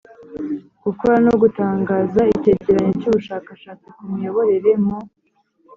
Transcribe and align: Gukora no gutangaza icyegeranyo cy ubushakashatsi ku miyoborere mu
Gukora 0.83 1.15
no 1.25 1.33
gutangaza 1.41 2.21
icyegeranyo 2.33 2.93
cy 3.01 3.07
ubushakashatsi 3.09 3.87
ku 3.95 4.01
miyoborere 4.11 4.71
mu 4.85 4.97